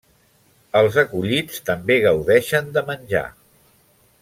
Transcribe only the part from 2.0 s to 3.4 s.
gaudeixen de menjar.